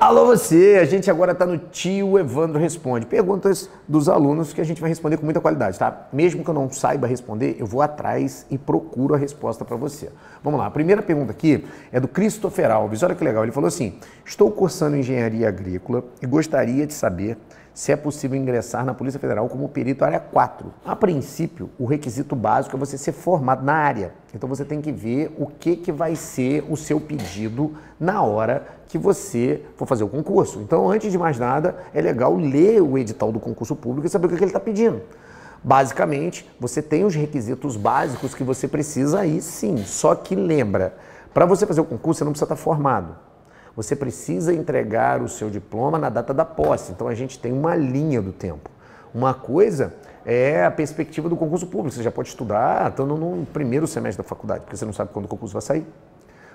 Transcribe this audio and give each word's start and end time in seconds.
Alô 0.00 0.24
você, 0.24 0.78
a 0.80 0.86
gente 0.86 1.10
agora 1.10 1.32
está 1.32 1.44
no 1.44 1.58
Tio 1.58 2.18
Evandro 2.18 2.58
Responde. 2.58 3.04
Perguntas 3.04 3.68
dos 3.86 4.08
alunos 4.08 4.50
que 4.50 4.58
a 4.58 4.64
gente 4.64 4.80
vai 4.80 4.88
responder 4.88 5.18
com 5.18 5.26
muita 5.26 5.42
qualidade, 5.42 5.78
tá? 5.78 6.08
Mesmo 6.10 6.42
que 6.42 6.48
eu 6.48 6.54
não 6.54 6.70
saiba 6.70 7.06
responder, 7.06 7.56
eu 7.58 7.66
vou 7.66 7.82
atrás 7.82 8.46
e 8.50 8.56
procuro 8.56 9.14
a 9.14 9.18
resposta 9.18 9.62
para 9.62 9.76
você. 9.76 10.08
Vamos 10.42 10.58
lá, 10.58 10.64
a 10.64 10.70
primeira 10.70 11.02
pergunta 11.02 11.32
aqui 11.32 11.66
é 11.92 12.00
do 12.00 12.08
Christopher 12.08 12.70
Alves. 12.70 13.02
Olha 13.02 13.14
que 13.14 13.22
legal, 13.22 13.42
ele 13.42 13.52
falou 13.52 13.68
assim: 13.68 13.98
Estou 14.24 14.50
cursando 14.50 14.96
engenharia 14.96 15.46
agrícola 15.46 16.02
e 16.22 16.26
gostaria 16.26 16.86
de 16.86 16.94
saber 16.94 17.36
se 17.74 17.92
é 17.92 17.96
possível 17.96 18.36
ingressar 18.36 18.84
na 18.84 18.92
Polícia 18.92 19.20
Federal 19.20 19.48
como 19.48 19.68
perito 19.68 20.04
área 20.04 20.20
4. 20.20 20.72
A 20.84 20.94
princípio, 20.96 21.70
o 21.78 21.84
requisito 21.84 22.34
básico 22.36 22.76
é 22.76 22.78
você 22.78 22.98
ser 22.98 23.12
formado 23.12 23.64
na 23.64 23.74
área. 23.74 24.12
Então 24.34 24.48
você 24.48 24.64
tem 24.64 24.80
que 24.80 24.92
ver 24.92 25.34
o 25.38 25.46
que, 25.46 25.76
que 25.76 25.92
vai 25.92 26.16
ser 26.16 26.64
o 26.68 26.76
seu 26.76 27.00
pedido 27.00 27.74
na 27.98 28.22
hora 28.22 28.66
que 28.88 28.98
você 28.98 29.62
for 29.76 29.86
fazer 29.86 30.04
o 30.04 30.08
concurso. 30.08 30.60
Então, 30.60 30.90
antes 30.90 31.12
de 31.12 31.18
mais 31.18 31.38
nada, 31.38 31.76
é 31.94 32.00
legal 32.00 32.36
ler 32.36 32.82
o 32.82 32.98
edital 32.98 33.30
do 33.30 33.38
concurso 33.38 33.76
público 33.76 34.06
e 34.06 34.10
saber 34.10 34.26
o 34.26 34.28
que, 34.28 34.36
que 34.36 34.42
ele 34.42 34.50
está 34.50 34.60
pedindo. 34.60 35.00
Basicamente, 35.62 36.48
você 36.58 36.82
tem 36.82 37.04
os 37.04 37.14
requisitos 37.14 37.76
básicos 37.76 38.34
que 38.34 38.42
você 38.42 38.66
precisa 38.66 39.20
aí 39.20 39.40
sim. 39.40 39.76
Só 39.84 40.14
que 40.14 40.34
lembra, 40.34 40.94
para 41.32 41.46
você 41.46 41.66
fazer 41.66 41.80
o 41.80 41.84
concurso, 41.84 42.18
você 42.18 42.24
não 42.24 42.32
precisa 42.32 42.46
estar 42.46 42.56
tá 42.56 42.60
formado 42.60 43.29
você 43.82 43.96
precisa 43.96 44.52
entregar 44.52 45.22
o 45.22 45.28
seu 45.28 45.48
diploma 45.48 45.98
na 45.98 46.10
data 46.10 46.34
da 46.34 46.44
posse. 46.44 46.92
Então 46.92 47.08
a 47.08 47.14
gente 47.14 47.38
tem 47.38 47.50
uma 47.50 47.74
linha 47.74 48.20
do 48.20 48.30
tempo. 48.30 48.68
Uma 49.14 49.32
coisa 49.32 49.94
é 50.24 50.66
a 50.66 50.70
perspectiva 50.70 51.30
do 51.30 51.36
concurso 51.36 51.66
público. 51.66 51.96
Você 51.96 52.02
já 52.02 52.10
pode 52.10 52.28
estudar 52.28 52.90
estando 52.90 53.16
no 53.16 53.46
primeiro 53.46 53.86
semestre 53.86 54.22
da 54.22 54.28
faculdade, 54.28 54.60
porque 54.60 54.76
você 54.76 54.84
não 54.84 54.92
sabe 54.92 55.12
quando 55.14 55.24
o 55.24 55.28
concurso 55.28 55.54
vai 55.54 55.62
sair. 55.62 55.86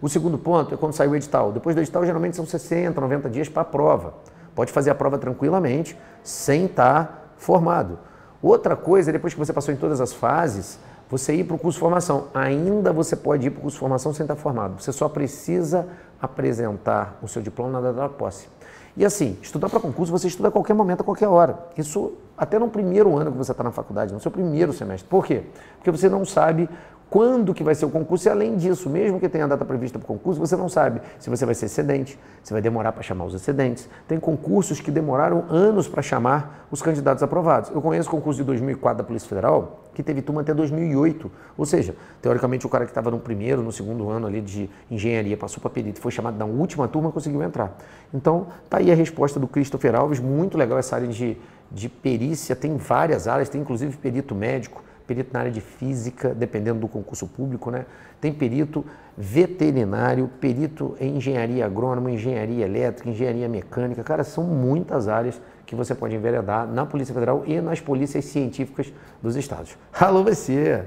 O 0.00 0.08
segundo 0.08 0.38
ponto 0.38 0.72
é 0.72 0.78
quando 0.78 0.94
sai 0.94 1.08
o 1.08 1.14
edital. 1.14 1.52
Depois 1.52 1.76
do 1.76 1.82
edital, 1.82 2.06
geralmente 2.06 2.36
são 2.36 2.46
60, 2.46 2.98
90 2.98 3.28
dias 3.28 3.50
para 3.50 3.60
a 3.60 3.66
prova. 3.66 4.14
Pode 4.54 4.72
fazer 4.72 4.88
a 4.88 4.94
prova 4.94 5.18
tranquilamente, 5.18 5.94
sem 6.24 6.64
estar 6.64 7.04
tá 7.04 7.18
formado. 7.36 7.98
Outra 8.42 8.74
coisa 8.74 9.12
depois 9.12 9.34
que 9.34 9.38
você 9.38 9.52
passou 9.52 9.74
em 9.74 9.76
todas 9.76 10.00
as 10.00 10.14
fases, 10.14 10.78
você 11.10 11.34
ir 11.34 11.44
para 11.44 11.56
o 11.56 11.58
curso 11.58 11.76
de 11.76 11.80
formação. 11.80 12.28
Ainda 12.32 12.92
você 12.92 13.16
pode 13.16 13.46
ir 13.46 13.50
para 13.50 13.58
o 13.58 13.62
curso 13.62 13.76
de 13.76 13.80
formação 13.80 14.14
sem 14.14 14.24
estar 14.24 14.36
formado. 14.36 14.80
Você 14.80 14.92
só 14.92 15.08
precisa 15.08 15.88
apresentar 16.22 17.18
o 17.20 17.26
seu 17.26 17.42
diploma 17.42 17.72
na 17.72 17.80
data 17.80 17.94
da 17.94 18.08
posse. 18.08 18.48
E 18.96 19.04
assim, 19.04 19.36
estudar 19.42 19.68
para 19.68 19.80
concurso 19.80 20.12
você 20.12 20.28
estuda 20.28 20.48
a 20.48 20.50
qualquer 20.50 20.74
momento, 20.74 21.00
a 21.00 21.04
qualquer 21.04 21.28
hora. 21.28 21.58
Isso 21.76 22.12
até 22.36 22.58
no 22.58 22.68
primeiro 22.68 23.16
ano 23.16 23.32
que 23.32 23.38
você 23.38 23.52
está 23.52 23.64
na 23.64 23.70
faculdade, 23.70 24.12
no 24.12 24.20
seu 24.20 24.30
primeiro 24.30 24.72
semestre. 24.72 25.08
Por 25.08 25.26
quê? 25.26 25.42
Porque 25.76 25.90
você 25.90 26.08
não 26.08 26.24
sabe 26.24 26.68
quando 27.10 27.52
que 27.52 27.64
vai 27.64 27.74
ser 27.74 27.84
o 27.84 27.90
concurso 27.90 28.28
e 28.28 28.30
além 28.30 28.56
disso, 28.56 28.88
mesmo 28.88 29.18
que 29.18 29.28
tenha 29.28 29.44
a 29.44 29.48
data 29.48 29.64
prevista 29.64 29.98
para 29.98 30.04
o 30.04 30.06
concurso, 30.06 30.38
você 30.38 30.56
não 30.56 30.68
sabe 30.68 31.00
se 31.18 31.28
você 31.28 31.44
vai 31.44 31.56
ser 31.56 31.66
excedente, 31.66 32.16
se 32.40 32.52
vai 32.52 32.62
demorar 32.62 32.92
para 32.92 33.02
chamar 33.02 33.24
os 33.24 33.34
excedentes. 33.34 33.88
Tem 34.06 34.20
concursos 34.20 34.80
que 34.80 34.92
demoraram 34.92 35.44
anos 35.50 35.88
para 35.88 36.02
chamar 36.02 36.68
os 36.70 36.80
candidatos 36.80 37.20
aprovados. 37.24 37.68
Eu 37.70 37.82
conheço 37.82 38.08
o 38.08 38.12
concurso 38.12 38.38
de 38.38 38.44
2004 38.44 38.98
da 38.98 39.04
Polícia 39.04 39.28
Federal, 39.28 39.80
que 39.92 40.04
teve 40.04 40.22
turma 40.22 40.42
até 40.42 40.54
2008. 40.54 41.28
Ou 41.58 41.66
seja, 41.66 41.96
teoricamente 42.22 42.64
o 42.64 42.68
cara 42.68 42.84
que 42.84 42.92
estava 42.92 43.10
no 43.10 43.18
primeiro, 43.18 43.60
no 43.60 43.72
segundo 43.72 44.08
ano 44.08 44.28
ali 44.28 44.40
de 44.40 44.70
engenharia, 44.88 45.36
passou 45.36 45.60
para 45.60 45.70
perito 45.70 46.00
foi 46.00 46.12
chamado 46.12 46.38
na 46.38 46.44
última 46.44 46.86
turma, 46.86 47.10
conseguiu 47.10 47.42
entrar. 47.42 47.76
Então, 48.14 48.46
tá 48.68 48.78
aí 48.78 48.92
a 48.92 48.94
resposta 48.94 49.40
do 49.40 49.48
Christopher 49.48 49.96
Alves, 49.96 50.20
muito 50.20 50.56
legal 50.56 50.78
essa 50.78 50.94
área 50.94 51.08
de, 51.08 51.36
de 51.72 51.88
perícia, 51.88 52.54
tem 52.54 52.76
várias 52.76 53.26
áreas, 53.26 53.48
tem 53.48 53.60
inclusive 53.60 53.96
perito 53.96 54.32
médico, 54.32 54.80
perito 55.10 55.30
na 55.32 55.40
área 55.40 55.50
de 55.50 55.60
física, 55.60 56.32
dependendo 56.32 56.78
do 56.78 56.86
concurso 56.86 57.26
público, 57.26 57.68
né? 57.68 57.84
Tem 58.20 58.32
perito 58.32 58.86
veterinário, 59.18 60.30
perito 60.40 60.96
em 61.00 61.16
engenharia 61.16 61.66
agrônoma, 61.66 62.12
engenharia 62.12 62.64
elétrica, 62.64 63.10
engenharia 63.10 63.48
mecânica. 63.48 64.04
Cara, 64.04 64.22
são 64.22 64.44
muitas 64.44 65.08
áreas 65.08 65.42
que 65.66 65.74
você 65.74 65.96
pode 65.96 66.14
enveredar 66.14 66.64
na 66.64 66.86
Polícia 66.86 67.12
Federal 67.12 67.42
e 67.44 67.60
nas 67.60 67.80
polícias 67.80 68.24
científicas 68.26 68.92
dos 69.20 69.34
estados. 69.34 69.76
Alô, 69.92 70.22
você! 70.22 70.84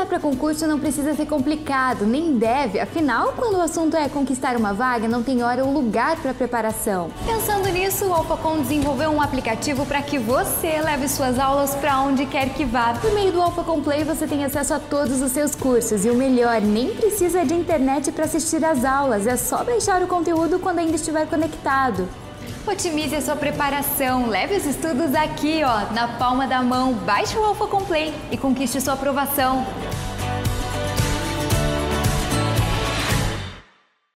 Estudar 0.00 0.18
para 0.18 0.30
concurso 0.30 0.66
não 0.66 0.78
precisa 0.78 1.14
ser 1.14 1.26
complicado, 1.26 2.06
nem 2.06 2.38
deve, 2.38 2.80
afinal, 2.80 3.34
quando 3.36 3.58
o 3.58 3.60
assunto 3.60 3.94
é 3.94 4.08
conquistar 4.08 4.56
uma 4.56 4.72
vaga, 4.72 5.06
não 5.06 5.22
tem 5.22 5.42
hora 5.42 5.62
ou 5.62 5.70
lugar 5.70 6.16
para 6.16 6.32
preparação. 6.32 7.10
Pensando 7.26 7.68
nisso, 7.68 8.06
o 8.06 8.14
AlphaCom 8.14 8.62
desenvolveu 8.62 9.10
um 9.10 9.20
aplicativo 9.20 9.84
para 9.84 10.00
que 10.00 10.18
você 10.18 10.80
leve 10.80 11.06
suas 11.06 11.38
aulas 11.38 11.74
para 11.74 12.00
onde 12.00 12.24
quer 12.24 12.48
que 12.54 12.64
vá. 12.64 12.94
Por 12.94 13.12
meio 13.12 13.30
do 13.30 13.42
AlphaCom 13.42 13.82
Play, 13.82 14.02
você 14.02 14.26
tem 14.26 14.42
acesso 14.42 14.72
a 14.72 14.78
todos 14.78 15.20
os 15.20 15.32
seus 15.32 15.54
cursos 15.54 16.06
e 16.06 16.08
o 16.08 16.14
melhor, 16.14 16.62
nem 16.62 16.94
precisa 16.94 17.44
de 17.44 17.52
internet 17.52 18.10
para 18.10 18.24
assistir 18.24 18.64
às 18.64 18.86
aulas, 18.86 19.26
é 19.26 19.36
só 19.36 19.62
baixar 19.62 20.02
o 20.02 20.06
conteúdo 20.06 20.58
quando 20.58 20.78
ainda 20.78 20.96
estiver 20.96 21.26
conectado. 21.26 22.08
Otimize 22.66 23.16
a 23.16 23.20
sua 23.20 23.36
preparação, 23.36 24.28
leve 24.28 24.56
os 24.56 24.66
estudos 24.66 25.14
aqui, 25.14 25.62
ó, 25.64 25.92
na 25.92 26.06
palma 26.18 26.46
da 26.46 26.62
mão. 26.62 26.92
Baixe 26.92 27.36
o 27.36 27.44
Alpha 27.44 27.66
Complay 27.66 28.14
e 28.30 28.36
conquiste 28.36 28.80
sua 28.80 28.94
aprovação. 28.94 29.66